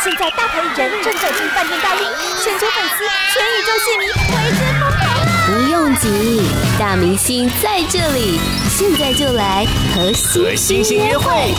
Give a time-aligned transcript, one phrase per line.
[0.00, 2.06] 现在大牌艺人正走进饭店大厅，
[2.44, 5.02] 全球粉丝、全宇宙戏迷为之疯狂。
[5.44, 6.40] 不用急，
[6.78, 8.38] 大明星在这里，
[8.70, 11.52] 现在就来和星星约会。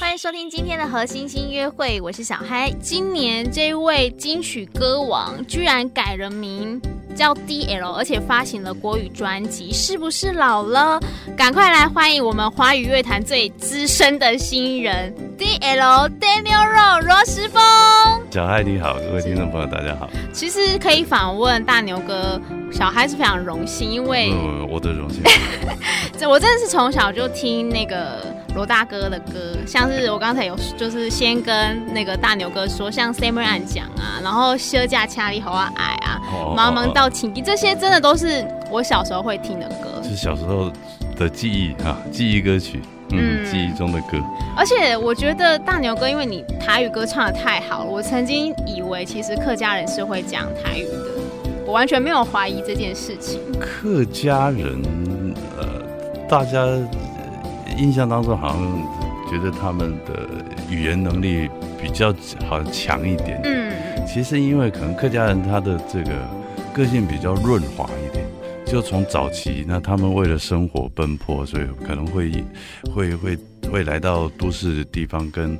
[0.00, 2.68] 欢迎收听今天的和星星约会，我是小嗨。
[2.82, 6.82] 今年这位金曲歌王居然改了名。
[7.14, 10.98] 叫 DL，而且发行了国语专辑，是不是老了？
[11.36, 17.62] 赶快来欢迎我们华语乐坛最资深的新人 DL Daniel Ro 罗时丰。
[18.30, 20.06] 小嗨你好，各位听众朋友大家好。
[20.34, 22.38] 其实可以访问大牛哥，
[22.70, 25.22] 小嗨是非常荣幸，因为、嗯、我的荣幸。
[26.18, 28.18] 这我真的是从小就听那个。
[28.52, 36.20] 罗大哥的歌，像是我刚才有，就是先跟那个大牛哥说，像《Summer 安讲》啊，然后《休假掐里好啊矮》啊，
[36.58, 40.02] 《茫茫到情敌》这些，真的都是我小时候会听的歌。
[40.02, 40.68] 是小时候
[41.16, 42.82] 的记忆啊，记忆歌曲，
[43.12, 44.18] 嗯，嗯记忆中的歌。
[44.56, 50.92] 而且我觉得大牛哥，因为你台语歌唱的太好了，我曾经以为其实客家人是会讲台语的，
[51.66, 53.40] 我完全没有怀疑这件事情。
[53.58, 54.82] 客家人，
[55.58, 55.66] 呃，
[56.28, 56.66] 大家。
[57.78, 58.60] 印象当中好像
[59.30, 60.28] 觉得他们的
[60.68, 61.48] 语言能力
[61.80, 62.12] 比较
[62.46, 63.40] 好像强一点。
[63.44, 63.72] 嗯，
[64.06, 66.10] 其实因为可能客家人他的这个
[66.74, 68.19] 个性比较润滑一点，
[68.70, 72.30] 就从早期那他们为了生活奔波，所以可能会
[72.94, 73.38] 会会
[73.70, 75.58] 会来到都市的地方跟，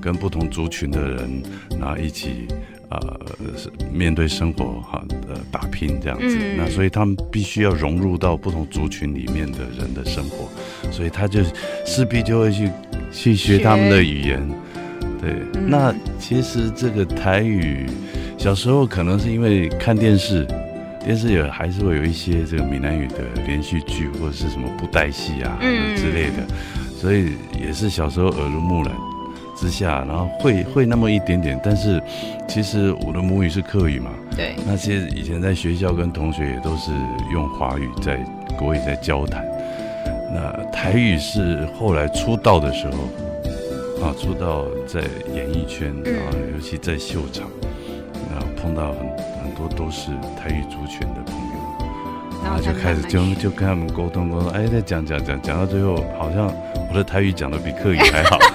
[0.00, 1.42] 跟跟不同族群的人
[1.78, 2.46] 然后一起。
[2.92, 3.20] 呃，
[3.56, 10.48] 是面对生活哈，呃，打拼这样子，嗯、那所以他们必须要融入到不同族群里面的人的生活，
[10.90, 11.40] 所以他就
[11.86, 12.68] 势必就会去
[13.12, 14.44] 去学他们的语言。
[15.20, 17.86] 对，嗯、那其实这个台语，
[18.36, 20.44] 小时候可能是因为看电视，
[21.10, 26.46] 电视也还是会有一些这个闽南语的连续剧或者是什么布袋戏啊、嗯、之类的，
[26.96, 28.92] 所以也是小时候耳濡目染。
[29.56, 32.00] 之下，然后会会那么一点点，但是
[32.48, 34.12] 其实我的母语是客语嘛。
[34.36, 34.54] 对。
[34.64, 36.92] 那些以前在学校跟同学也都是
[37.32, 38.16] 用华语在
[38.56, 39.44] 国语在交谈。
[40.32, 45.00] 那台语是后来出道的时候啊，出道在
[45.34, 47.48] 演艺圈啊，尤其在秀场，
[48.30, 49.29] 然后碰到很很
[49.60, 56.46] 多都是台语族群的朋友，然后就开始就就跟他们沟通沟通，哎，再讲讲讲讲到最后，好像
[56.88, 58.38] 我的台语讲得比客语还好。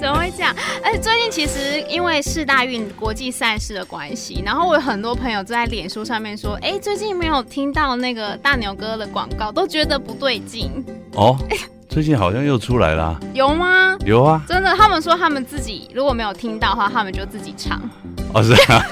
[0.00, 0.54] 怎么会这样？
[0.84, 10.70] 而且最近其实因为世大运国际赛事的关系，然后我有很多朋友都在脸书上面说：“哎，最近没有听到那个大牛哥的广告，都觉得不对劲。”
[11.14, 11.36] 哦，
[11.88, 13.96] 最近好像又出来了，有吗？
[14.04, 17.80] 有啊，真的，他们说他们自己如果没有听到的话，他们就自己唱。
[18.32, 18.84] 哦，是啊，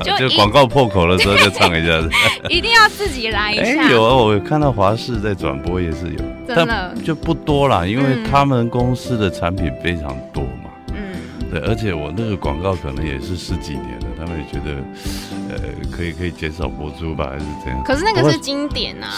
[0.18, 2.10] 就 广告破口的时候就唱一下子，
[2.48, 3.62] 一定要自己来一下。
[3.62, 10.70] 哎，有啊，我有看到华视在转播也是有，真的就不多啦，因为他们公司的产品非常多嘛。
[10.94, 14.82] 嗯，对，而且我那个广告可能也是十几年了，他们也觉得，
[15.50, 15.58] 呃，
[15.90, 17.82] 可以可以减少播出吧，还是怎样？
[17.84, 19.08] 可是那个是经典啊。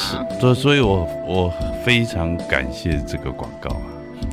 [0.40, 1.52] 所，所以我我
[1.84, 3.82] 非常感谢这个广告啊。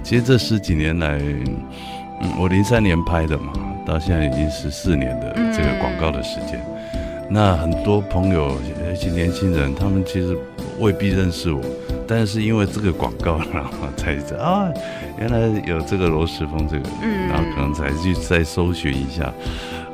[0.04, 3.54] 其实这十几年来，嗯，我零三年拍的嘛。
[3.88, 6.60] 到现在已经十四年的这个广告的时间，
[6.94, 7.00] 嗯、
[7.30, 8.58] 那很多朋友，
[8.94, 10.38] 一些年轻人，他们其实
[10.78, 11.62] 未必认识我，
[12.06, 14.70] 但是因为这个广告，然后才知道啊，
[15.18, 19.34] 原来有这个罗时丰这个，嗯、然后可能才去再搜寻一下，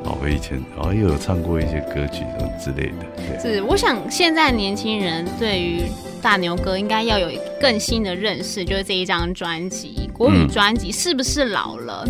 [0.02, 3.40] 哦，我以前哦又有唱过一些歌曲什么之类的。
[3.40, 5.82] 是，我想现在年轻人对于
[6.20, 7.30] 大牛哥应该要有
[7.60, 12.04] 更新的认识，就是这一张专辑国语专辑是不是老了？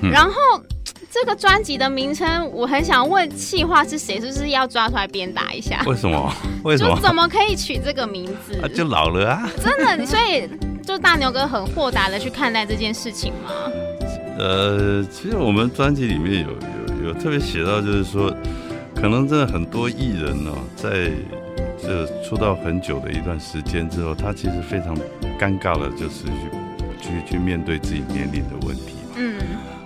[0.00, 0.32] 嗯、然后。
[1.20, 5.82] 这个专辑的名称，我很想问气话是谁，是不是要抓出来鞭打一下？
[5.84, 6.32] 为什么？
[6.62, 6.94] 为什么？
[6.94, 8.56] 就怎么可以取这个名字？
[8.62, 9.50] 啊、就老了啊！
[9.60, 10.48] 真的，所以
[10.80, 13.50] 就大牛哥很豁达的去看待这件事情吗？
[14.38, 16.50] 呃，其实我们专辑里面有
[17.02, 18.32] 有有特别写到，就是说，
[18.94, 21.10] 可能真的很多艺人哦，在
[21.82, 24.96] 这出道很久的一段时间之后，他其实非常
[25.36, 26.26] 尴尬的，就是
[27.00, 28.94] 去去去面对自己年龄的问题。
[29.16, 29.36] 嗯。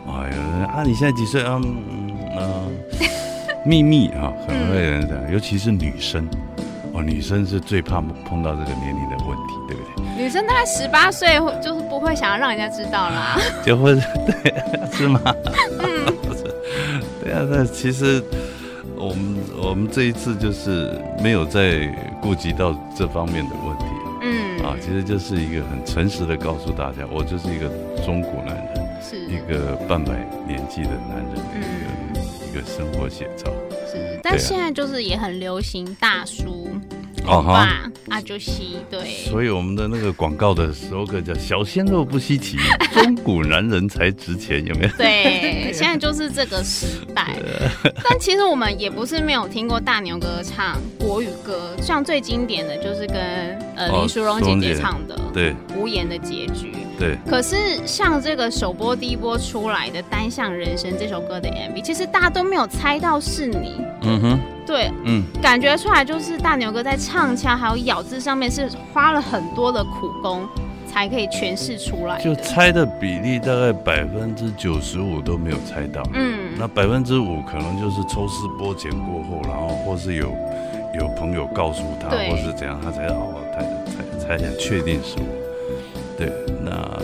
[0.04, 0.36] 哎呀，
[0.66, 1.60] 啊，你现在几岁啊？
[1.64, 2.68] 嗯，呃、
[3.64, 6.28] 秘密啊，可能会有人讲，尤其是女生，
[6.92, 10.22] 哦，女生是最怕碰到这个年龄的问题，对不对？
[10.24, 13.38] 女生大概十八岁，就是不会想要让人家知道啦。
[13.64, 14.54] 结婚，对，
[14.92, 15.20] 是吗？
[15.80, 16.06] 嗯，
[17.22, 18.22] 对啊，那其实
[18.96, 21.88] 我们我们这一次就是没有再
[22.20, 23.84] 顾及到这方面的问题。
[24.24, 27.68] 嗯，啊，其实就是一个很诚实的告诉大家，我就是一个
[28.04, 28.82] 中国男人。
[29.04, 30.12] 是一个半百
[30.62, 32.14] 年纪的男人，嗯，
[32.48, 33.52] 一个生活写照。
[33.90, 36.70] 是，但现在就是也很流行大叔，
[37.26, 39.00] 欧巴阿朱西，对。
[39.28, 42.56] 所以我们的那个广告的 slogan 叫“小鲜肉不稀奇，
[42.94, 44.92] 中古男人才值钱”，有没有？
[44.96, 47.26] 对，现在就是这个时代。
[48.08, 53.16] 但其实我们也不是没有听过大牛哥唱国语歌，像最经典的就是跟
[53.74, 56.72] 呃林淑荣姐姐唱的《对无言的结局》。
[56.98, 57.16] 对。
[57.28, 57.56] 可是
[57.86, 63.76] 像这个首播第一波出来的《单向人生》这首歌的 MV，其实大家都没有猜到是你。
[64.02, 64.40] 嗯哼。
[64.64, 70.46] 对，嗯，感觉出来就是大牛哥在唱腔还有咬字上面是花了很多的苦功
[70.86, 72.20] 才可以诠释出来。
[72.20, 80.32] 就猜的比例大概百分之九十五都没有猜到，嗯，那百分之五可能就是抽丝剥茧过后，然后或是有
[80.94, 83.60] 有朋友告诉他，或是怎样，他才哦，他
[84.22, 85.24] 才才才确定是我。
[86.16, 86.30] 对，
[86.72, 87.02] 那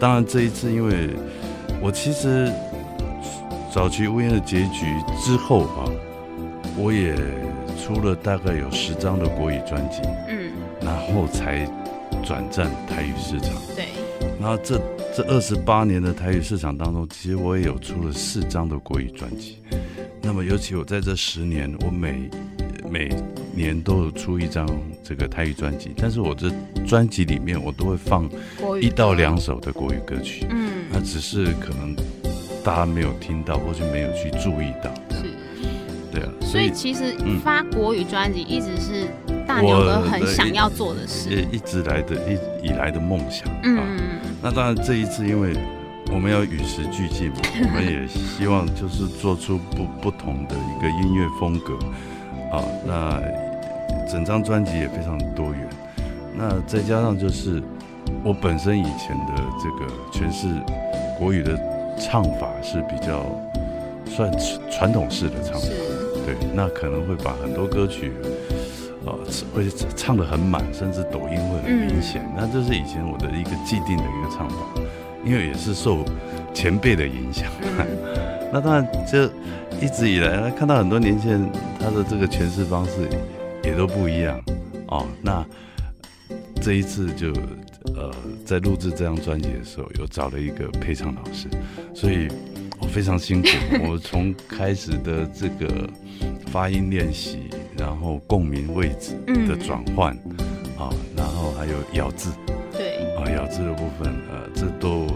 [0.00, 1.10] 当然这一次，因为
[1.80, 2.52] 我其实
[3.72, 4.86] 早期乌烟的结局
[5.24, 5.86] 之后啊。
[6.78, 7.16] 我也
[7.80, 11.66] 出了大概有十张的国语专辑，嗯，然后才
[12.22, 13.86] 转战台语市场，对。
[14.38, 14.78] 然后这
[15.16, 19.56] 这二十八年的台语市场当中，其实我也有出了四张的国语专辑。
[20.20, 22.28] 那么尤其我在这十年，我每
[22.90, 23.10] 每
[23.54, 24.66] 年都有出一张
[25.02, 26.50] 这个台语专辑，但是我这
[26.86, 28.28] 专辑里面我都会放
[28.80, 31.94] 一到两首的国语歌曲，嗯，那只是可能
[32.64, 34.92] 大家没有听到，或是没有去注意到。
[35.10, 35.24] 是，
[36.12, 39.06] 对啊所以其实发国语专辑一直是
[39.46, 43.48] 大牛哥很想要做的事，也一直来的一以来的梦想。
[43.62, 43.98] 嗯，
[44.42, 45.54] 那当然这一次因为
[46.12, 51.76] 我们要与时俱进嘛，我们也希望就是做出不不同的一个音乐风格。
[52.50, 53.22] 啊，那
[54.06, 55.68] 整张专辑也非常多元。
[56.34, 57.62] 那再加上就是
[58.22, 60.48] 我本身以前的这个诠释
[61.18, 61.58] 国语的
[61.98, 63.24] 唱法是比较
[64.06, 64.30] 算
[64.70, 65.68] 传统式的唱法。
[66.26, 68.12] 对，那可能会把很多歌曲，
[69.06, 69.14] 啊，
[69.54, 72.20] 会唱得很满，甚至抖音会很明显。
[72.22, 74.56] 嗯、那这是以前我的一个既定的一个唱法，
[75.24, 76.04] 因为也是受
[76.52, 77.46] 前辈的影响。
[77.62, 77.86] 嗯、
[78.56, 79.24] 那当然，就
[79.84, 81.46] 一直以来看到很多年轻人，
[81.78, 82.92] 他的这个诠释方式
[83.62, 84.42] 也都不一样
[84.88, 85.06] 哦。
[85.20, 85.44] 那
[86.62, 87.34] 这一次就
[87.94, 88.10] 呃，
[88.46, 91.48] 在录制这张专辑的时候，有找了一个配唱老师，
[91.94, 92.28] 所以。
[92.78, 93.48] 我非常辛苦，
[93.88, 95.88] 我从开始的这个
[96.48, 99.14] 发音练习，然后共鸣位置
[99.48, 100.36] 的转换，嗯、
[100.78, 102.30] 啊，然后还有咬字，
[102.70, 105.06] 对，啊，咬字的部分，呃，这都，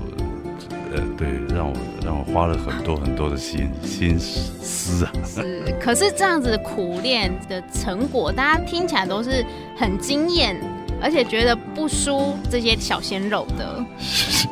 [0.93, 5.13] 呃，对，让我让我花了很多很多的心心思啊。
[5.25, 9.45] 是，可是这样子的苦练的成果，大家听起来都是
[9.77, 10.57] 很惊艳。
[11.03, 13.85] 而且觉得不输这些小鲜肉的？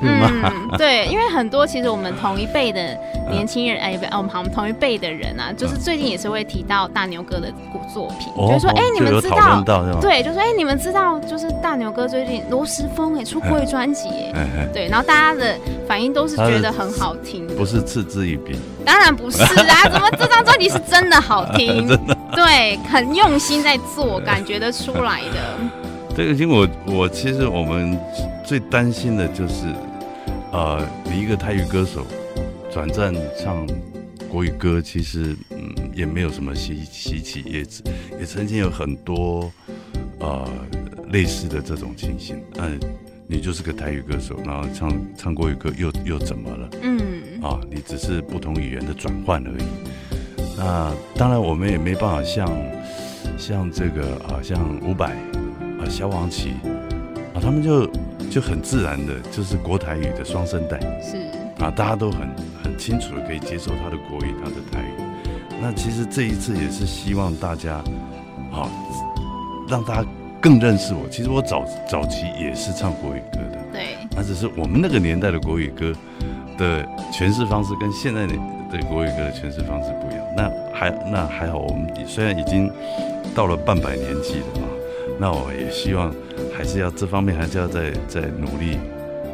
[0.00, 0.42] 嗯，
[0.76, 2.96] 对，因为很多其实我们同一辈的
[3.30, 9.62] 年轻人，哎，不，我们好，我们同一辈的人啊，就是最近也是会提到大牛哥的古作品，就是说，哎，你们知道？
[10.00, 15.56] 对，就说，哎，你们知道，就是大牛哥最近罗时丰哎出国语专辑，哎，对，然后大家的
[15.86, 21.86] 反应都是觉得很好听，不是嗤之以鼻，当然不是啊，怎么这张专辑是真的好听？
[21.88, 25.87] 真的，对，很用心在做，感觉得出来的。
[26.18, 27.96] 这个因为我我其实我们
[28.44, 29.72] 最担心的就是，
[30.50, 32.04] 呃，你一个台语歌手
[32.72, 33.64] 转战唱
[34.28, 37.60] 国语歌，其实嗯也没有什么稀稀奇，也
[38.18, 39.48] 也曾经有很多
[40.18, 40.44] 呃
[41.12, 42.42] 类似的这种情形。
[42.56, 42.76] 嗯，
[43.28, 46.68] 你就是个台语歌手，然后唱唱国语歌又又怎么了？
[46.82, 47.00] 嗯，
[47.40, 49.64] 啊，你只是不同语言的转换而已。
[50.56, 52.50] 那当然我们也没办法像
[53.38, 55.16] 像这个啊像伍佰。
[55.88, 56.52] 啊，萧煌奇
[57.34, 57.86] 啊，他们就
[58.30, 61.16] 就很自然的，就是国台语的双声带，是
[61.64, 62.28] 啊，大家都很
[62.62, 64.92] 很清楚的可以接受他的国语，他的台语。
[65.60, 67.76] 那其实这一次也是希望大家，
[68.52, 68.70] 啊，
[69.66, 70.08] 让大家
[70.40, 71.08] 更认识我。
[71.08, 75.92] 其实我早早期也是唱国语歌的，对，那只是我们那个年代的国语歌
[76.58, 78.34] 的诠释方式跟现在的
[78.70, 80.24] 的国语歌的诠释方式不一样。
[80.36, 82.70] 那还那还好，我们虽然已经
[83.34, 84.67] 到了半百年纪了嘛。
[85.20, 86.14] 那我也希望，
[86.56, 88.78] 还是要这方面还是要再再努力，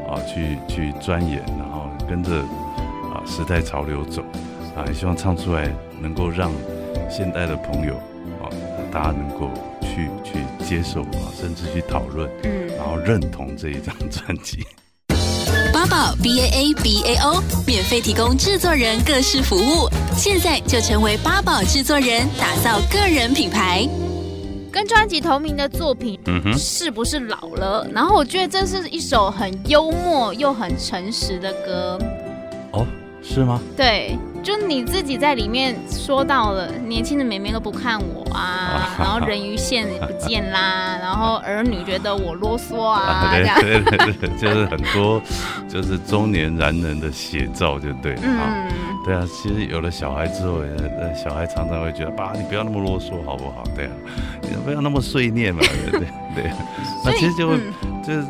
[0.08, 2.30] 啊，去去钻研，然后跟着
[3.12, 4.22] 啊时代潮流走，
[4.74, 6.50] 啊，也希望唱出来能够让
[7.10, 7.94] 现代的朋友
[8.42, 8.48] 啊，
[8.90, 9.50] 大家能够
[9.82, 14.66] 去去接受啊，甚至去讨论，嗯，然后认同这一张专辑。
[15.70, 23.86] 八宝 B A A B A O 免费提供制作人各式服务，现在就成为八宝制作人，打造个人品牌。
[24.74, 27.86] 跟专辑同名的作品，嗯哼，是不是老了？
[27.94, 31.96] 然后我觉得这是一首很幽默又很诚实的歌。
[32.72, 32.84] 哦，
[33.22, 33.60] 是吗？
[33.76, 45.22] 对，就你自己在里面说到了，年轻的妹妹都不看我啊， 然后人鱼线也不见啦，然后儿女觉得我啰嗦啊， 这样，对对对，就是很多
[45.68, 48.22] 就是中年男人的写照，就对了。
[48.24, 48.66] 嗯，
[49.04, 50.62] 对啊，其实有了小孩之后，
[51.14, 53.62] 小孩常常会觉得，爸，你不要那么啰嗦好不好？
[53.74, 53.90] 对啊，
[54.40, 56.50] 你不要那么碎念嘛， 对对对。
[57.04, 57.58] 那其实就会，
[58.02, 58.24] 就是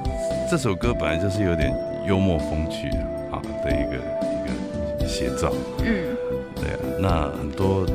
[0.51, 1.73] 这首歌本来就是有点
[2.07, 2.89] 幽默风趣
[3.31, 3.97] 啊的一个
[4.35, 5.53] 一个写照。
[5.79, 5.95] 嗯。
[6.57, 7.87] 对啊，那很多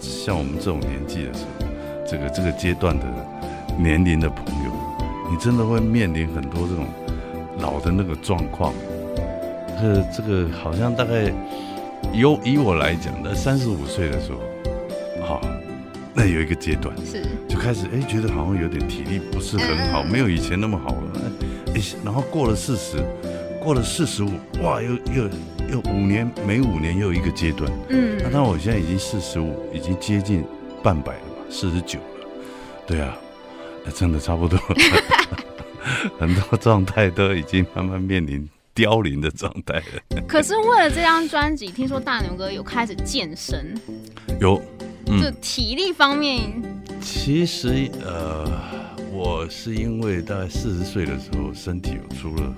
[0.00, 1.66] 像我们这种年纪的时候，
[2.06, 3.04] 这个这个阶段的
[3.76, 4.70] 年龄的朋友，
[5.28, 6.86] 你真的会面临很多这种
[7.58, 8.72] 老的那个状况。
[9.80, 11.32] 这个这个好像大概
[12.12, 14.40] 以以我来讲，在三十五岁的时候，
[15.26, 15.40] 好，
[16.14, 21.20] 那有一个阶段是就开始哎，觉得好像有点体力不是很好，没有以前那么好了。
[21.74, 22.96] 哎，然后过了四十，
[23.62, 24.30] 过了四十五，
[24.62, 25.30] 哇，又又。
[25.70, 27.70] 又五年，每五年又一个阶段。
[27.90, 30.42] 嗯，那当然我现在已经四十五，已经接近
[30.82, 32.26] 半百了嘛，四十九了。
[32.86, 33.14] 对啊，
[33.84, 34.76] 那真的差不多了。
[36.18, 38.48] 很多状态都已经慢慢面临
[38.78, 40.22] 凋零的状态了。
[40.28, 43.74] 可是为了这张专辑，听说大牛哥有开始健身。
[44.40, 44.62] 有，
[45.06, 46.62] 嗯，就体力方面。
[47.00, 48.48] 其实呃，
[49.10, 52.54] 我是因为大概四十岁的时候，身体有出了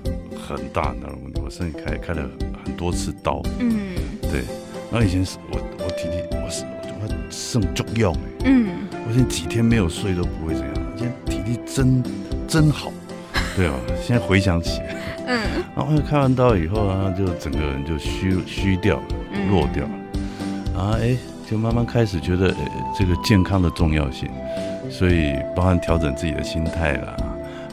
[0.46, 2.28] 很大的问题，我身体开开了。
[2.62, 4.42] 很多次刀，嗯，对，
[4.92, 6.62] 然后以前是我我体力我是
[7.00, 12.02] 我肾足用，嗯，我现在几天没有睡都不会这样，现在体力真
[12.46, 12.92] 真好，
[13.60, 14.78] 对啊，现在回想起。
[14.78, 15.38] 来，嗯，
[15.76, 19.02] 然后开完刀以后啊，就整个人就虚虚掉了，
[19.50, 19.84] 弱掉。
[19.84, 19.90] 了，
[20.74, 21.14] 然后哎，
[21.46, 22.54] 就慢慢开始觉得
[22.98, 24.30] 这个健康的重要性，
[24.88, 27.14] 所以包含调整自己的心态啦，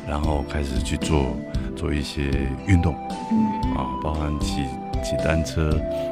[0.06, 1.28] 然后开始去做
[1.74, 2.32] 做一些
[2.66, 2.94] 运动，
[3.32, 3.78] 嗯。
[3.78, 4.66] 啊，包含骑
[5.02, 5.70] 骑单车，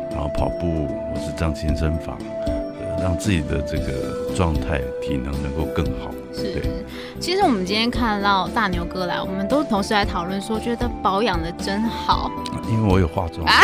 [0.09, 2.17] 然后跑步，或是上健身房，
[2.47, 6.11] 呃，让自己的这个状态、体能能够更好。
[6.35, 6.85] 是，对。
[7.19, 12.29] 其实我们今天看到大牛哥来，我们都同时来讨论说，觉得保养的真好。
[12.69, 13.45] 因为我有化妆。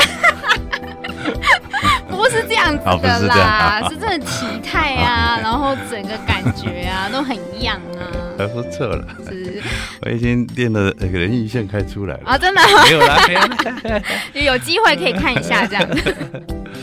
[2.10, 8.06] 不是这样子的啦， 是真的体态啊， 然后整个感觉啊都很一样啊。
[8.38, 9.62] 还不错了，是，
[10.01, 13.20] 我已经练了那个人鱼线开出来了啊，真的没有啦，
[14.34, 15.88] 没有，有机会可以看一下这样。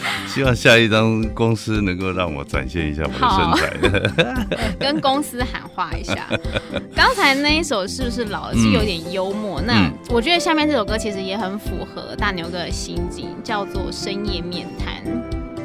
[0.26, 6.28] 希望下一张公司能够让我展现一下我的身材， 跟公司喊话一下。
[6.95, 9.61] 刚才那一首是不是老是有点幽默？
[9.61, 14.95] 嗯、那我觉得下面这首歌其实也很符合大牛哥的心境，叫做《深夜面谈》。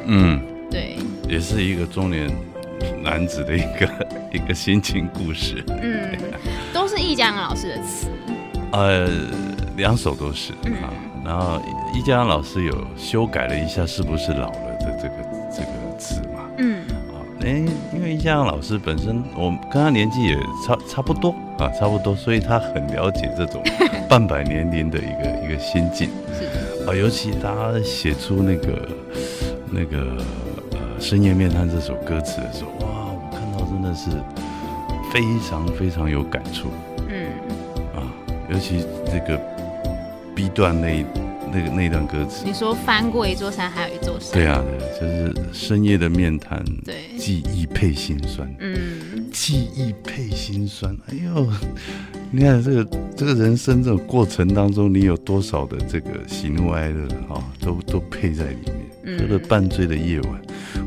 [0.06, 0.96] 嗯，对，
[1.28, 2.30] 也是一个中年
[3.02, 5.64] 男子的一个一个心情故事。
[5.68, 6.16] 嗯，
[6.72, 8.08] 都是易家扬老师的词。
[8.72, 9.08] 呃，
[9.76, 10.90] 两首都是、嗯、啊。
[11.24, 11.60] 然后
[11.94, 15.14] 易家扬老师有修改了一下，是不是老了的这个
[15.50, 16.40] 这个词嘛？
[16.58, 16.82] 嗯。
[17.08, 17.64] 啊，哎，
[17.94, 23.62] 因为易家扬老师本身，我跟他年纪也差差不多啊，差不多，所以他很了解这种
[24.08, 26.10] 半百年龄的一个 一个心境。
[26.38, 26.44] 是。
[26.88, 28.88] 啊，尤其他写出那个。
[29.76, 29.98] 那个
[30.70, 34.08] 呃，深夜面谈这首歌词的时候，哇，我看到真的是
[35.12, 36.68] 非常非常有感触。
[37.08, 37.26] 嗯，
[37.96, 38.06] 啊，
[38.48, 39.36] 尤其这个
[40.34, 41.04] B 段那
[41.52, 44.32] 那个那段歌词，你说翻过一座山，还有一座山。
[44.32, 44.62] 对啊，
[44.98, 48.52] 对，就是深夜的面谈，对，记忆配心酸。
[48.58, 48.76] 嗯，
[49.30, 50.96] 记忆配心酸。
[51.06, 51.46] 哎呦，
[52.32, 59.18] 你看这个这个人生这种过程当中，你有多少的这个喜怒哀乐啊，都都配在里面。
[59.18, 60.42] 喝了半醉的夜晚，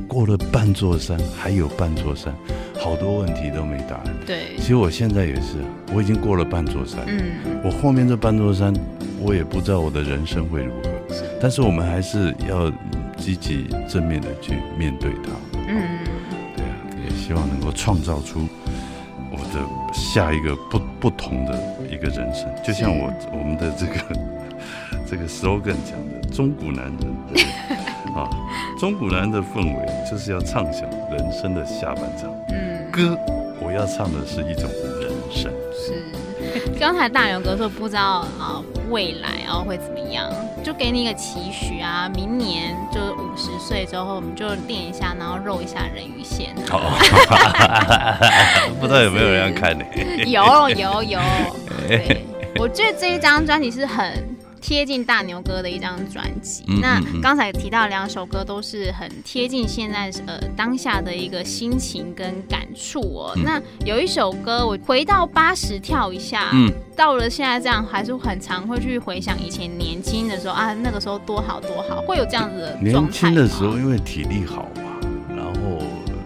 [0.08, 2.36] 过了半座山，还有半座山，
[2.80, 4.06] 好多问题都没答案。
[4.26, 5.58] 对，其实我现在也是，
[5.94, 7.00] 我已经过了半座山。
[7.08, 8.74] 嗯，我后面这半座山，
[9.22, 11.14] 我也不知道我的人生会如何。
[11.14, 12.72] 是，但是我们还是要
[13.18, 15.32] 积极正面的去面对它。
[15.68, 16.00] 嗯，
[16.56, 18.48] 对啊，也希望能够创造出
[19.32, 21.60] 我的下一个不不同的
[21.92, 22.48] 一个人生。
[22.64, 23.94] 就像我我们的这个
[25.10, 27.18] 这个 slogan 讲的，中古男人。
[28.16, 28.28] 啊，
[28.80, 32.32] 中古男的氛围就是要畅想人生的下半场。
[32.50, 32.67] 嗯，
[32.98, 33.16] 歌
[33.62, 34.68] 我要唱的是一种
[35.00, 35.54] 人生。
[35.72, 36.04] 是，
[36.80, 40.28] 刚才大牛哥说不知道啊未来啊会怎么样，
[40.64, 46.56] 就给你一个期许啊，明年就五十岁之后我们就练一下，然后肉一下人鱼线。
[46.72, 46.98] 哦，
[48.82, 49.86] 不知道有没有人要看呢？
[50.26, 51.20] 有有有，
[51.88, 52.26] 对，
[52.58, 54.36] 我觉得这一张专辑是很。
[54.62, 56.64] 贴近大牛哥的一张专辑。
[56.82, 63.34] 那刚才提到两首歌都是很贴近现在呃当下的一个心情跟感触哦。
[63.36, 72.78] 嗯、那有一首歌，我回到八十跳一下，嗯，到了现在这样，还是很常会去回想以前年轻的时候啊，那个时候多好多好，会有这样子的。
[72.82, 75.00] 年轻的时候因为体力好嘛，
[75.36, 75.82] 然后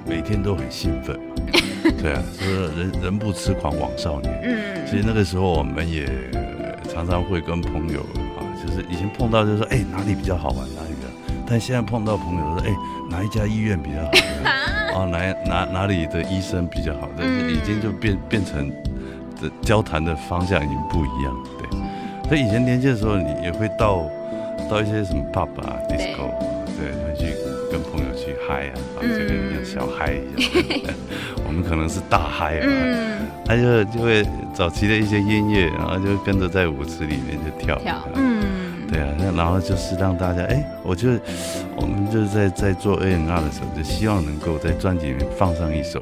[0.08, 4.42] 每天都很兴奋嘛，对啊，是人人不痴狂枉少年。
[4.44, 6.10] 嗯，其实那个时候我们也。
[6.94, 8.20] 常常会跟朋友啊，
[8.72, 11.08] 就是以前碰到就是说，哎、欸，哪里比较好玩，哪里比较。
[11.46, 12.76] 但现在碰到朋友说，哎、欸，
[13.10, 14.12] 哪一家医院比较好？
[15.04, 17.10] 哦，哪哪哪里的医生比较好？
[17.18, 18.70] 但是已经就变变成
[19.42, 21.80] 的交谈的方向已经不一样，对。
[22.30, 24.06] 所以以前年轻的时候，你也会到
[24.70, 26.32] 到一些什么 pub 啊、disco，
[26.78, 27.36] 对，会去
[27.70, 30.94] 跟朋友去嗨啊，啊，这个小嗨一样。
[31.46, 32.68] 我们可能是大嗨啊，
[33.46, 38.42] 他就就会早期的一些音乐，然后就跟着在舞池里面就跳，跳，嗯，
[38.92, 41.10] 对啊，那然后就是让大家，哎，我就
[41.78, 46.02] 我们就是在在做 A N R 的时候，就希望能够在专辑里面放上一首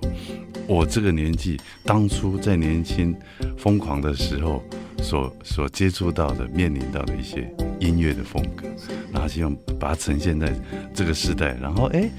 [0.65, 3.15] 我这个年纪当初在年轻
[3.57, 4.63] 疯狂的时候
[5.03, 7.47] 所所接触到的、面临到的一些
[7.79, 8.67] 音乐的风格，
[9.13, 10.51] 然后希望把它呈现在
[10.93, 12.09] 这个时代，然后哎，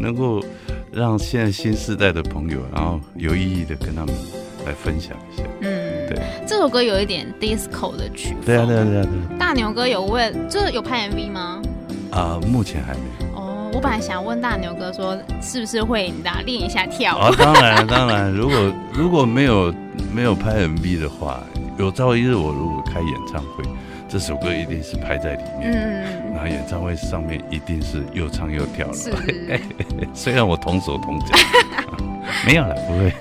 [0.00, 0.42] 能够。
[0.96, 4.14] 让现在新时代的朋友，然后有意义的跟他们
[4.64, 5.42] 来分享一下。
[5.62, 8.38] 嗯，对，这首歌有一点 disco 的曲风。
[8.44, 9.38] 对啊，对啊，对啊，对。
[9.38, 11.62] 大牛哥有问，这有拍 MV 吗？
[12.10, 13.00] 啊，目前还没。
[13.34, 17.16] 哦，我本来想问大牛哥说，是不是会你练一下跳？
[17.16, 19.74] 啊，当然，当然，如果如果没有
[20.12, 21.42] 没有拍 MV 的话，
[21.78, 23.64] 有朝一日我如果开演唱会。
[24.06, 28.94] 这首歌一定是拍在里面，嗯，然后演唱会上面一定是又唱又跳了。
[28.94, 29.12] 是，
[30.14, 31.34] 虽然我同手同脚，
[32.46, 33.12] 没有了，不会。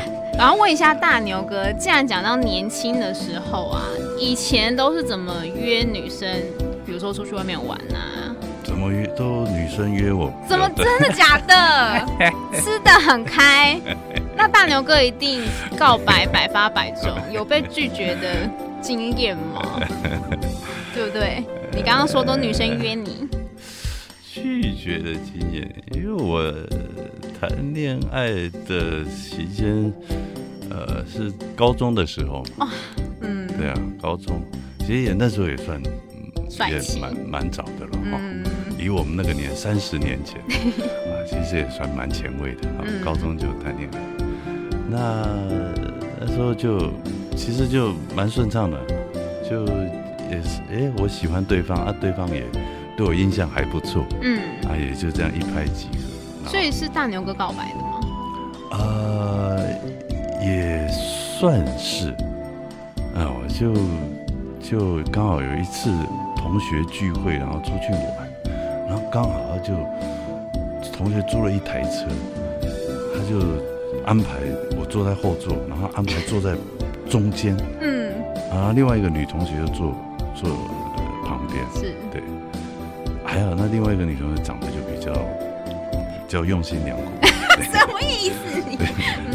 [0.38, 3.82] 然后问一下大牛哥，既然讲到年轻的时候啊，
[4.18, 6.28] 以前都是怎么约女生？
[6.86, 8.34] 比如说出去外面玩啊？
[8.64, 10.32] 怎么约都女生约我？
[10.48, 12.06] 怎么真的假的？
[12.60, 13.78] 吃的很开？
[14.36, 15.42] 那大牛哥一定
[15.78, 18.48] 告白百发百中，有被拒绝的？
[18.80, 19.78] 经验吗？
[20.94, 21.44] 对不对？
[21.70, 23.28] 你刚刚说都女生约你，
[24.40, 26.52] 拒绝的经验，因为我
[27.38, 28.30] 谈恋爱
[28.66, 29.92] 的期间，
[30.70, 32.66] 呃，是高中的时候嘛。
[32.66, 32.68] 哦，
[33.20, 34.42] 嗯，对啊，高中，
[34.78, 35.80] 其实也那时候也算，
[36.70, 38.18] 也蛮蛮早的了哈。
[38.20, 38.44] 嗯，
[38.78, 42.84] 以我们那个年三十年前 啊，其实也算蛮前卫的啊。
[43.04, 43.98] 高中就谈恋爱，
[44.88, 45.26] 那
[46.20, 46.90] 那时候就。
[47.36, 48.78] 其实就蛮顺畅的，
[49.48, 49.64] 就
[50.30, 52.44] 也是哎，我喜欢对方啊，对方也
[53.00, 55.88] 对我印象还不错，嗯，啊，也就这样一拍即
[56.44, 56.50] 合。
[56.50, 57.98] 所以是大牛哥告白的吗？
[58.72, 59.58] 呃，
[60.44, 60.86] 也
[61.38, 62.10] 算是，
[63.14, 63.72] 啊，我就
[64.60, 65.90] 就刚好有一次
[66.36, 68.30] 同学聚会，然后出去玩，
[68.86, 69.72] 然后刚好就
[70.92, 72.06] 同学租了一台车，
[73.16, 73.40] 他就
[74.04, 74.40] 安排
[74.78, 76.54] 我坐在后座，然后安排坐在。
[77.08, 78.12] 中间，嗯，
[78.52, 79.92] 啊，另外一个女同学就坐
[80.32, 80.48] 坐
[81.26, 82.19] 旁边，是，对，
[83.40, 87.10] 还好那另外一个女同学长得就比较比较用心良苦，
[87.72, 88.76] 什么意思？
[88.76, 88.86] 对，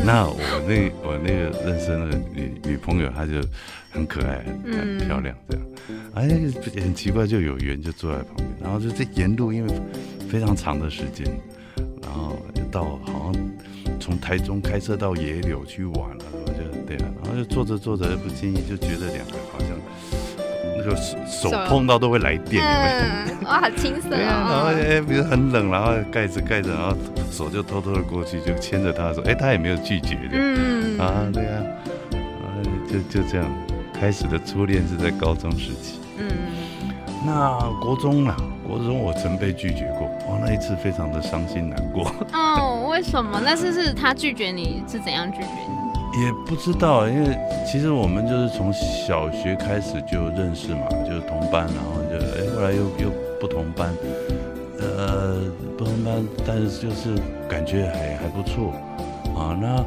[0.06, 0.38] 那我
[0.68, 3.42] 那我那个认识的那个女女朋友，她就
[3.90, 5.66] 很可爱，很漂亮，这样，
[6.14, 6.30] 哎，
[6.80, 9.74] 很奇怪，就有缘就坐在旁边，然后就这沿路因为
[10.30, 11.26] 非常长的时间，
[12.04, 13.52] 然后就到好像
[14.00, 16.26] 从台中开车到野柳去玩了。
[16.86, 19.34] 对啊，然后就坐着坐着，不经意就觉得两个
[20.86, 24.48] 好像那个手手碰到都会来电，嗯、哇，好青涩啊！
[24.50, 26.96] 然后哎，比如很冷，然后盖着盖着，然后
[27.32, 31.64] 手就偷偷的过去，就牵着他的手，哎，他也没有拒绝的，嗯啊，对啊，
[32.12, 32.46] 啊，
[32.88, 33.46] 就就这样
[33.94, 36.28] 开始的初恋是在高中时期，嗯，
[37.26, 38.36] 那国中啊，
[38.68, 42.12] 国中我曾被拒绝过，哇，那一次非常的伤心难过。
[42.34, 43.42] 哦，为什么？
[43.44, 45.85] 那次是他拒绝你，是怎样拒绝你？
[46.18, 53.94] 也不知道，因为其实我们就是从小学开始就认识嘛，就是同班，然后就哎，后来又又不同班，
[54.80, 55.42] 呃，
[55.78, 57.16] 不同班，但是就是
[57.50, 58.72] 感觉还还不错
[59.36, 59.58] 啊。
[59.60, 59.84] 那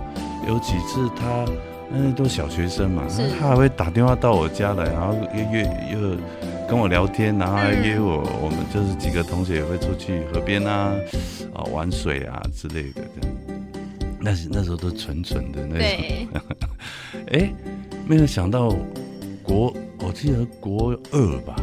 [0.47, 1.47] 有几次他，
[1.93, 5.63] 嗯，都小学生嘛，那他还会打电话到我家来，然后又约
[5.93, 5.99] 又
[6.69, 10.93] 跟我聊天，然后还约我，嗯、我们就是几个同学也会出去河边啊，
[11.55, 13.38] 啊玩水啊之类的这样。
[14.21, 16.43] 那是那时候都纯纯的那种，
[17.33, 17.53] 哎
[18.07, 18.75] 没有想到
[19.43, 21.55] 国，我记得国二吧，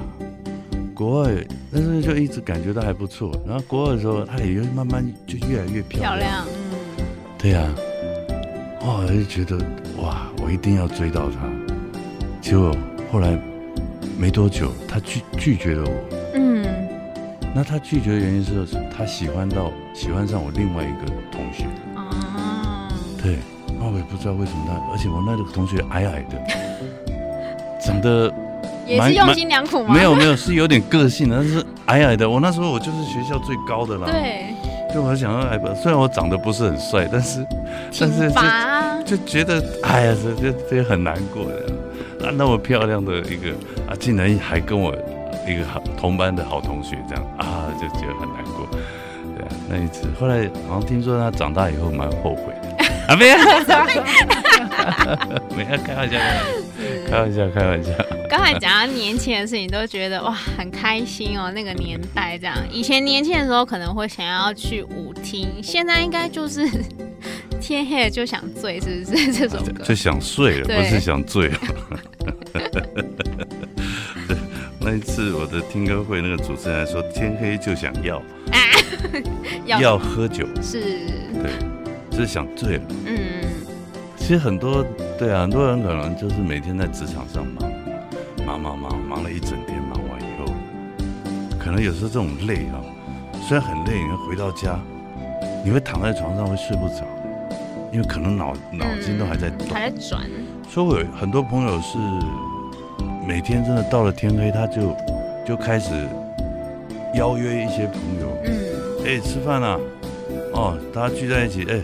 [0.94, 6.48] 国二那时候就一直感觉到还不错，然后国二的时候，他也就慢慢就越来越漂亮，漂亮，
[6.98, 7.06] 嗯，
[7.38, 7.62] 对呀、
[8.82, 9.58] 啊，哇，就觉得
[9.98, 11.50] 哇，我一定要追到她，
[12.42, 12.76] 结果
[13.12, 13.38] 后来
[14.18, 16.16] 没多久，她拒拒绝了我。
[16.36, 16.64] 嗯，
[17.54, 18.66] 那他拒绝的原因是，
[18.96, 21.66] 他喜欢到喜欢上我另外一个同学。
[23.26, 23.38] 哦，对，
[23.80, 26.38] 那我也不知道为什么他，而且我那个同学矮矮的，
[27.82, 28.32] 长得
[28.86, 29.94] 也是用心良苦吗？
[29.94, 32.30] 没有没有，是有点个性的，但是矮矮的。
[32.30, 34.08] 我那时候我就是学校最高的啦。
[34.12, 34.54] 对，
[34.94, 37.46] 就我想要矮吧，虽然我长得不是很帅，但是
[38.00, 38.30] 但是
[39.04, 41.66] 就就觉得哎呀，这这这很难过的。
[42.28, 43.52] 啊，那么漂亮的一个
[43.88, 44.96] 啊，竟然还跟我
[45.48, 48.68] 一个好同班的好同学这样啊，就觉得很难过。
[49.38, 52.65] 对啊，那一次后来好像听说他长大以后蛮后悔的
[53.08, 53.38] 啊，没有，
[55.56, 56.18] 没有，开玩笑，
[57.10, 57.92] 开玩笑，开玩笑。
[58.30, 62.56] 刚才讲到年轻的事情，都觉得哇很开心哦，那个年代这样。
[62.72, 66.68] 以前年轻的时候可能会想要去舞厅，现在应该就是。
[67.62, 69.82] 天黑了就想醉，是不是这首歌？
[69.84, 71.58] 就想睡了，不是想醉了。
[74.80, 78.18] 那一次我的听歌会，那个主持人说天黑就想要，
[78.52, 78.60] 啊、
[79.66, 80.80] 要，要喝酒，是，
[81.42, 81.50] 对，
[82.16, 82.84] 就是想醉了。
[83.06, 83.18] 嗯，
[84.16, 84.86] 其实很多
[85.20, 87.70] 对啊，很多人可能就是每天在职场上忙，
[88.46, 90.46] 忙忙忙忙了一整天，忙完以后，
[91.60, 92.80] 可能有时候这种累啊，
[93.46, 94.80] 虽然很累，你回到家，
[95.64, 97.06] 你会躺在床上会睡不着。
[97.92, 100.22] 因为可能脑脑筋都还在动，还在转。
[100.70, 101.98] 所以我有很多朋友是
[103.26, 104.96] 每天真的到了天黑，他就
[105.46, 105.92] 就开始
[107.14, 108.52] 邀约一些朋友，嗯，
[109.06, 109.80] 哎、欸，吃饭啊，
[110.54, 111.84] 哦，大家聚在一起，哎、欸，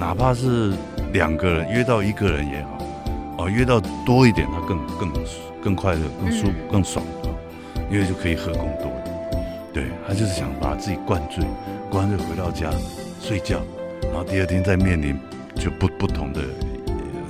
[0.00, 0.72] 哪怕是
[1.12, 2.78] 两个人约到一个人也好，
[3.36, 5.12] 哦，约到多一点，他更更
[5.62, 7.04] 更快乐、更舒、更爽，
[7.92, 8.90] 因为就可以喝更多。
[9.74, 11.44] 对，他就是想把自己灌醉，
[11.90, 12.70] 灌醉回到家
[13.20, 13.60] 睡觉，
[14.04, 15.14] 然后第二天再面临。
[15.56, 16.40] 就不不同的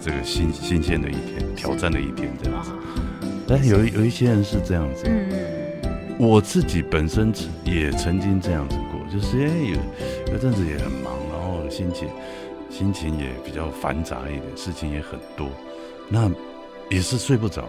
[0.01, 2.71] 这个新新鲜的一天，挑战的一天这样子。
[3.49, 5.33] 但有有一些人是这样子，嗯，
[6.17, 7.33] 我自己本身
[7.65, 12.09] 也曾经这样子过，就是哎有有阵子也很忙，然后心情
[12.71, 15.49] 心情也比较繁杂一点，事情也很多，
[16.09, 16.31] 那
[16.89, 17.69] 也是睡不着。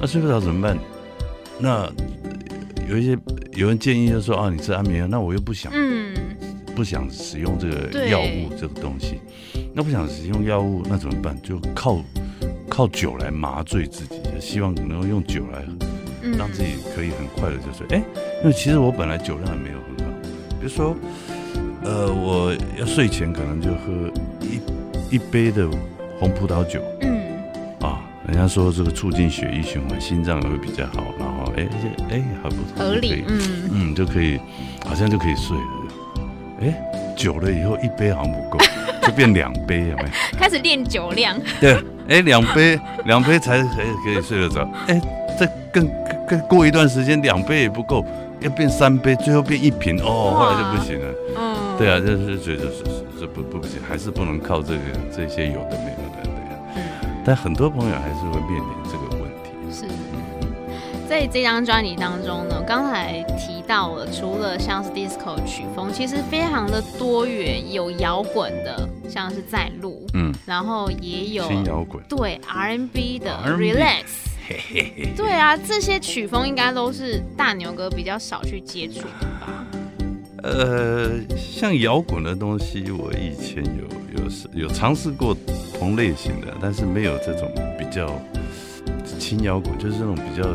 [0.00, 0.78] 那睡不着怎么办？
[1.58, 1.90] 那
[2.88, 3.18] 有一些
[3.54, 6.14] 有人建议就说啊，你吃安眠药，那我又不想，嗯，
[6.76, 9.20] 不想使用这个药物这个东西。
[9.74, 11.36] 那不想使用药物，那怎么办？
[11.42, 12.00] 就靠
[12.68, 15.64] 靠酒来麻醉自己，就希望能够用酒来
[16.36, 17.86] 让自己可以很快的就睡。
[17.90, 20.12] 哎、嗯，因为其实我本来酒量也没有很好，
[20.60, 20.96] 比如说，
[21.88, 25.66] 呃，我要睡前可能就喝一一杯的
[26.20, 27.18] 红葡萄酒，嗯，
[27.80, 31.66] 啊，人家说这个促进血液循环，心脏也会比较好，然后哎
[32.10, 33.40] 哎还不错，合理，嗯
[33.72, 34.38] 嗯就可以，
[34.84, 35.64] 好像就可以睡了。
[36.60, 38.58] 哎，久了以后一杯好像不够。
[39.00, 40.38] 就变两杯，有没有？
[40.38, 41.34] 开始练酒量。
[41.58, 41.72] 对，
[42.08, 44.60] 哎、欸，两杯，两杯才可以可以睡得着。
[44.86, 45.88] 哎、欸，再更
[46.28, 48.04] 更过一段时间，两杯也不够，
[48.40, 51.14] 要变三杯，最后变一瓶，哦，后来就不行了。
[51.38, 52.84] 嗯，对啊，就是觉得是
[53.18, 54.80] 是不不不行，还是不能靠这个
[55.14, 56.58] 这些有的没有的，对啊。
[56.74, 56.82] 嗯。
[57.24, 59.72] 但很多朋友还是会面临这个问题。
[59.72, 59.86] 是。
[61.08, 68.88] 在这张专辑当中呢，刚才提到了，除了像是 disco 曲风，其实非常的多元，有摇滚的。
[69.08, 74.04] 像是在录，嗯，然后也有新摇滚，对 R&B 的 Relax，
[74.46, 79.64] 嘿嘿嘿，对啊，这些曲风应该都是大牛哥比较少去接触的吧？
[80.50, 85.36] 呃，像摇滚的东西，我以前有有有尝试过
[85.78, 88.20] 同类型的，但是没有这种比较
[89.18, 90.48] 轻摇滚，就是那种比较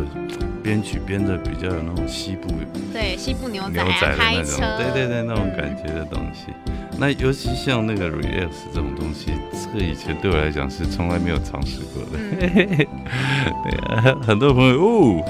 [0.61, 2.47] 编曲编的比较有那种西部，
[2.91, 6.47] 对西部牛仔、啊、牛仔的那种，对对对，那种感觉的东西。
[6.67, 12.19] 嗯那尤其像那个 relax 这种东西，这个以前对我来讲是从来没有尝试过的。
[12.19, 12.37] 嗯、
[13.65, 15.23] 对啊，很多朋友哦，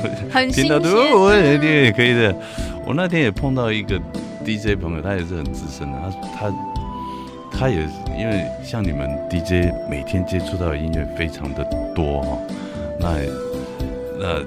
[0.52, 2.36] 听到哦，我那天也可以的。
[2.86, 3.98] 我那天也碰到一个
[4.44, 6.00] DJ 朋友，他也是很资深的，
[6.36, 6.56] 他他
[7.52, 11.64] 他也因为像你们 DJ 每天接触到的音乐非常的
[11.96, 12.38] 多哈，
[13.00, 13.18] 那
[14.20, 14.44] 那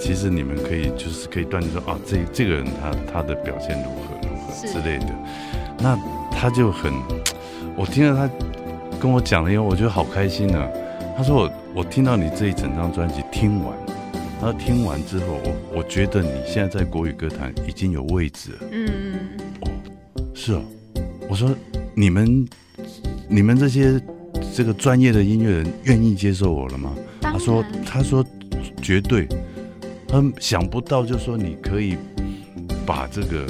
[0.00, 5.06] 其实你们可以就是可以断定说啊，这这个人他他的表现如何如何之类的，
[5.78, 5.98] 那。
[6.40, 6.92] 他就很，
[7.76, 8.32] 我听了他
[9.00, 10.68] 跟我讲了以后，我觉得好开心呢、啊。
[11.16, 13.76] 他说我我听到你这一整张专辑听完，
[14.40, 18.58] 然后听完之后，我我觉得你现在在国语歌坛已经有位置了。
[18.70, 19.07] 嗯哦，
[20.40, 20.62] 是哦。
[21.28, 21.52] 我说
[21.96, 22.48] 你们
[23.28, 24.00] 你们这些
[24.54, 26.94] 这个专业的音乐人愿意接受我了吗？
[27.20, 28.24] 他说他说
[28.80, 29.26] 绝对。
[30.06, 31.98] 他想不到，就说你可以
[32.86, 33.46] 把这个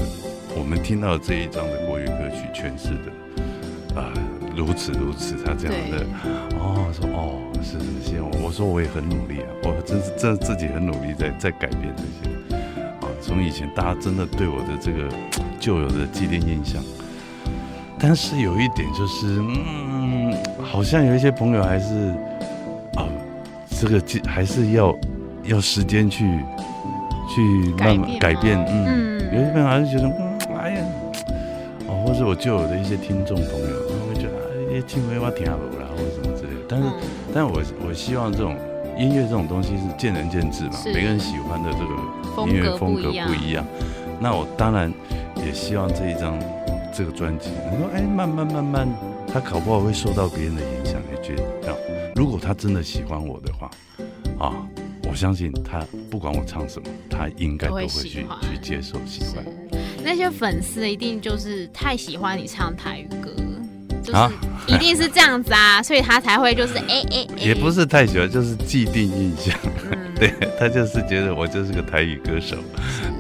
[0.56, 2.48] 我们听到这一张的国语歌曲。
[2.52, 4.12] 诠释的啊，
[4.56, 6.04] 如此如此，他这样的，
[6.58, 12.37] 哦，说哦，是是是，我说我也很努力啊，我真是真自己很努力在在改变这些，啊，
[13.28, 15.06] 从以前大家真的对我的这个
[15.60, 16.82] 旧有的既定印象，
[17.98, 22.14] 但是有一点就是，嗯，好像有一些朋友还是，
[22.94, 23.04] 啊，
[23.78, 24.96] 这个还是要
[25.44, 26.24] 要时间去
[27.28, 27.42] 去
[27.78, 30.84] 慢慢改变，嗯，嗯，有些朋友还是觉得，嗯，哎呀。
[31.86, 34.36] 哦或者我旧有的一些听众朋友，他们会觉得
[34.72, 36.60] 哎，听没法听好了，或者什么之类的。
[36.68, 36.92] 但是，嗯、
[37.34, 38.56] 但是我我希望这种
[38.98, 43.64] 音乐这种东西是见仁见智嘛，每个人喜欢的这个音乐风格不一样。
[44.20, 44.92] 那我当然
[45.36, 46.36] 也希望这一张
[46.92, 48.88] 这个专辑，你说哎，慢慢慢慢，
[49.32, 51.78] 他搞不好会受到别人的影响，也觉得，
[52.16, 53.70] 如果他真的喜欢我的话，
[54.44, 54.52] 啊，
[55.08, 59.44] 我相信他不管我唱什么，他应该都会去去接受喜欢。
[60.02, 63.30] 那些粉丝一定就是太喜欢你唱台语歌，
[64.12, 64.34] 就是
[64.66, 69.54] 一定是这样子啊， 所以他才会就是哎哎，也不是太喜欢，就是既定印象，
[69.90, 72.56] 嗯、 对他就是觉得我就是个台语歌手，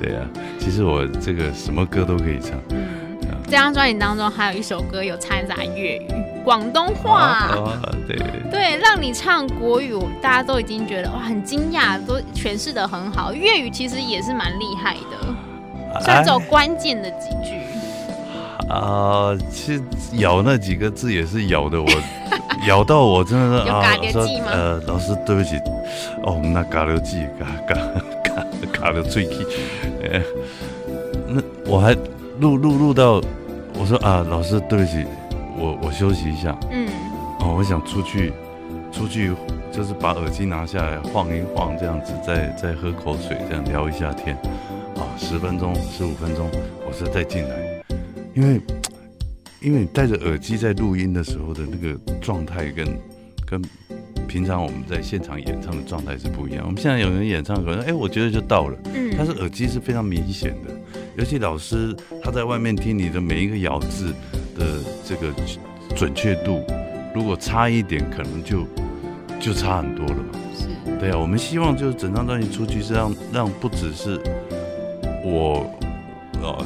[0.02, 0.24] 对啊，
[0.58, 2.58] 其实我这个什么歌都可以唱。
[2.70, 2.86] 嗯，
[3.44, 6.06] 这张专辑当中还有一首歌有掺杂粤语、
[6.44, 7.50] 广东话，
[8.06, 8.16] 对
[8.50, 13.32] 对，让你唱国语，大家都已经觉得哇很惊讶，都诠释的很好。
[13.32, 15.34] 粤语其实也是蛮厉害的。
[16.02, 17.57] 算走关键的几句
[18.68, 19.82] 啊，其实
[20.18, 21.88] 咬那几个字也是咬的我，
[22.68, 25.56] 咬到我真的是啊，说呃，老师对不起，
[26.22, 27.80] 哦，那嘎流记，嘎嘎
[28.24, 29.46] 嘎嘎流最气，
[30.02, 30.20] 呃，
[31.28, 31.94] 那我还
[32.40, 33.20] 录录录到，
[33.78, 35.04] 我说啊，老师对不起，
[35.56, 36.88] 我我休息一下，嗯，
[37.40, 38.32] 哦，我想出去，
[38.92, 39.32] 出去
[39.72, 44.36] 就是把耳机拿下来晃一晃，这样子再再喝口水，这样聊一下天。
[44.96, 46.50] 啊十分钟、十五分钟，
[46.86, 47.77] 我是再进来，
[48.38, 48.60] 因为
[49.60, 52.86] 因为你戴着耳机在录音的时候的那个状态，跟
[53.44, 53.60] 跟
[54.28, 56.64] 平常我们在现场演唱的状态是不一样。
[56.64, 60.72] 我们现在有人演唱可能哎，我觉得就到了，嗯，但是耳机是非常明显的，
[61.16, 64.14] 尤其老师他在外面听你的每一个咬字
[64.56, 65.34] 的这个
[65.96, 66.62] 准确度，
[67.12, 68.64] 如果差一点，可能就
[69.40, 70.38] 就差很多了嘛。
[70.54, 70.68] 是，
[71.00, 74.20] 对啊，我们希望就是整张专辑出去是让让不只是。
[75.24, 75.68] 我，
[76.40, 76.64] 呃，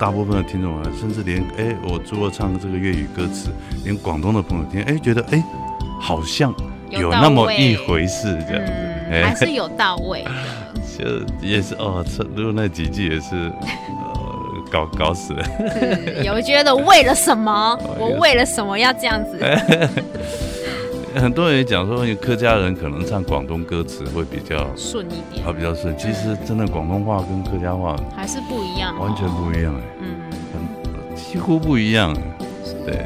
[0.00, 3.50] 大部分的听众啊，甚至连哎，我如果唱这个粤语歌词，
[3.84, 5.44] 连广东的朋友听，哎，觉得哎，
[6.00, 6.54] 好像
[6.88, 8.72] 有那么一回事这样子，
[9.10, 10.30] 嗯、还是有到位的。
[10.98, 11.06] 就
[11.46, 15.44] 也是哦，录那几句也是，呃，搞搞死了。
[16.24, 17.78] 有觉得为了什么？
[17.98, 19.38] 我为了什么要这样子？
[21.14, 25.96] 很多人也讲说，客家人可能唱广东歌词会比较顺一点，啊，比较顺。
[25.98, 30.20] 其实真的广东话跟客家话还是不一样，完全不一样哎，嗯，
[30.52, 32.14] 很几乎不一样，
[32.86, 33.04] 对。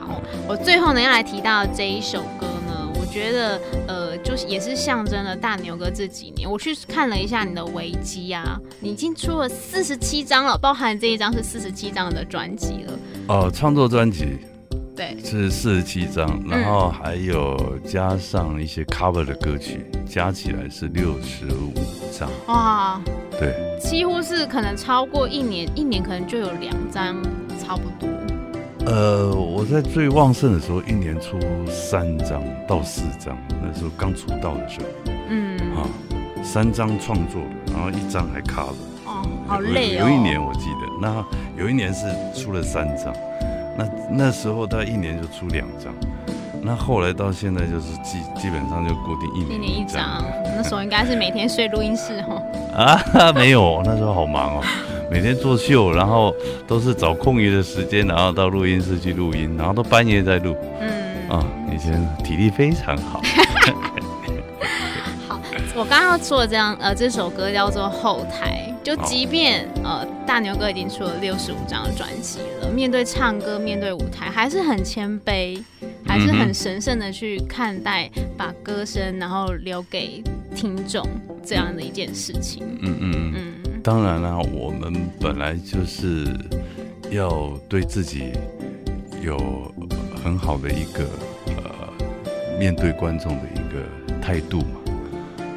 [0.00, 6.48] 好，我最后呢要来提到这一首歌呢，我觉得呃，就是也是象征了大牛哥这几年。
[6.48, 12.92] 我去看了一下你的维基啊，你已经出了四十七张了，包含这一张是四十七张的专辑了。
[13.26, 14.38] 哦，创作专辑。
[14.96, 21.72] 对，是四十七张，然后还有加上一些 cover 的歌曲，嗯、加起来是六十五
[22.16, 22.30] 张。
[22.46, 23.00] 哇，
[23.32, 27.16] 对，几乎是可能超过一年，一年可能就有两张，
[27.58, 28.08] 差不多。
[28.86, 34.86] 呃，我在最旺盛的时候，一年出三张到四张，那时候刚出道的时候。
[35.28, 35.88] 嗯，啊，
[36.44, 38.76] 三张创作的，然后一张还 cover。
[39.06, 40.02] 哦，好累哦。
[40.02, 41.24] 有，有一年我记得，那
[41.60, 43.12] 有一年是出了三张。
[43.76, 45.92] 那那时候他一年就出两张，
[46.62, 50.22] 那后来到现在就是基基本上就固定一年一张。
[50.56, 52.42] 那时候应该是每天睡录音室哦。
[52.74, 53.00] 啊，
[53.34, 54.62] 没有，那时候好忙哦，
[55.10, 56.32] 每天做秀，然后
[56.66, 60.56] 都是找空余的时间，然后到录音室去录音，然后都半夜在录。
[60.80, 61.28] 嗯。
[61.28, 63.20] 啊，以前体力非常好。
[65.26, 65.40] 好，
[65.74, 68.63] 我刚刚说的这样，呃，这首歌叫做《后台》。
[68.84, 75.58] 就即便呃大牛哥已经出了六十五张专辑了，面对唱歌，面对舞台，还是很谦卑，
[76.06, 80.22] 还是很神圣的去看待，把歌声然后留给
[80.54, 81.02] 听众
[81.42, 82.62] 这样的一件事情。
[82.82, 83.80] 嗯嗯嗯。
[83.82, 86.26] 当然了，我们本来就是
[87.10, 88.32] 要对自己
[89.22, 89.38] 有
[90.22, 91.04] 很好的一个
[91.46, 91.64] 呃
[92.58, 94.80] 面对观众的一个态度嘛。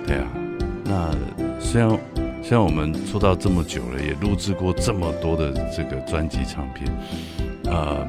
[0.08, 0.28] 对啊，
[0.86, 1.14] 那
[1.60, 2.00] 虽然。
[2.50, 6.90] 像我们出道这么久了，也录制过这么多的这个专辑唱片，
[7.66, 8.08] 呃，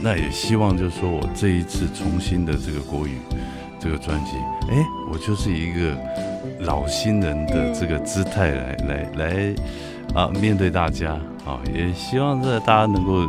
[0.00, 3.18] 那也希望就是说我这一次重新的这个国语
[3.80, 4.36] 这个专辑，
[4.70, 4.76] 哎，
[5.10, 5.96] 我就是一个
[6.60, 9.54] 老新人的这个姿态来来来
[10.14, 13.22] 啊面对大家啊，也希望这大家能够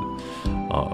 [0.69, 0.86] 啊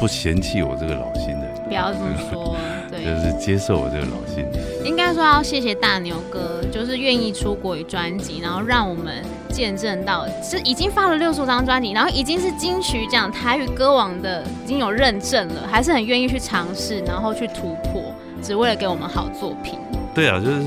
[0.00, 2.56] 不嫌弃我这个老新人，不要这么说，
[2.90, 4.52] 对， 就是接受我这个老新人。
[4.84, 19.78] 应该说要谢谢大牛哥，就是愿意出国语专辑，然后让我们见证到是已经发了六十张专辑，然后已经是金曲奖台语歌王的已经有认证了，还是很愿意去尝试，然后去突破，只为了给我们好作品。
[20.14, 20.62] 对啊，就是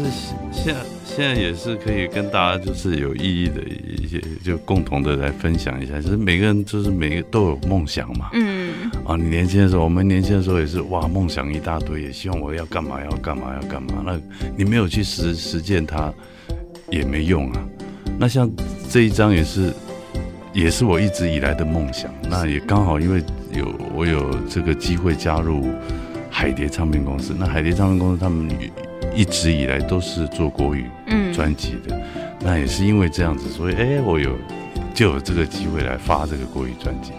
[0.52, 6.00] 现在现在也是可以跟大家就是有意义的一些，就共同的来分享一下。
[6.00, 8.30] 就是每个人就是每个都有梦想嘛。
[8.34, 8.53] 嗯。
[9.06, 14.04] 啊，你年轻的时候，我们年轻的时候也是哇，梦想一大堆，也希望我要干嘛要干嘛要干嘛。
[14.06, 14.20] 那
[14.56, 16.14] 你没有去实实践它，
[16.90, 17.66] 也没用啊。
[18.18, 18.50] 那像
[18.90, 19.74] 这一张也是，
[20.54, 22.10] 也是我一直以来的梦想。
[22.30, 25.68] 那也刚好因为有我有这个机会加入
[26.30, 27.36] 海蝶唱片公司。
[27.38, 28.50] 那海蝶唱片公司他们。
[29.16, 30.86] 一直以来都是做国语
[31.32, 32.02] 专辑的，嗯，
[32.40, 34.36] 那也是因为这样子，所以哎，我有
[34.92, 37.12] 就有这个机会来发这个国语专辑，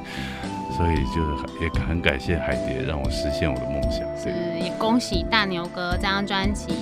[0.77, 4.01] 所以就是也很感谢海蝶让我实现我的梦想。
[4.17, 4.29] 是，
[4.61, 6.75] 也恭喜大牛哥这张专辑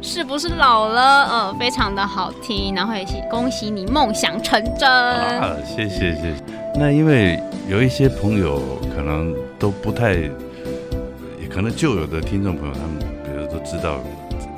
[0.00, 1.24] 是不是老了？
[1.24, 4.90] 呃，非常的好听，然后也恭喜你梦想成真。
[4.90, 6.34] 啊，谢谢谢谢。
[6.74, 8.60] 那因为有一些朋友
[8.94, 13.98] 可能都不太，也可能旧有的听众朋友他们比如都知道。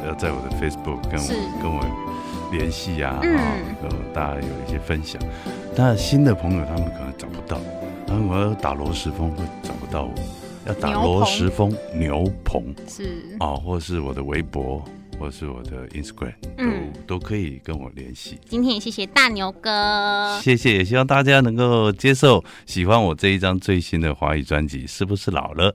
[0.07, 1.81] 要在我的 Facebook 跟我跟我
[2.53, 5.18] 联系呀，啊，然后、大家有一些分享。
[5.74, 7.57] 那新的朋友他们可能找不到，
[8.20, 10.14] 我要打罗时丰会找不到我，
[10.66, 12.74] 要打罗时峰牛棚。
[12.87, 13.37] 是。
[13.38, 14.85] 啊，或是我的微博，
[15.18, 18.38] 或是我的 Instagram，嗯，都都可以跟我联系。
[18.46, 25.74] 今天也谢谢大牛哥，谢谢，也希望大家能够接受喜欢我这一张最新的华语专辑，是不是老了？